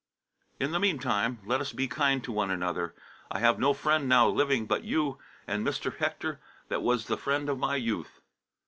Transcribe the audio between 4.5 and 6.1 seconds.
but you and Mr.